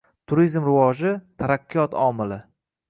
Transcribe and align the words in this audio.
Turizm 0.31 0.63
rivoji– 0.69 1.13
taraqqiyot 1.43 1.97
omili 2.09 2.43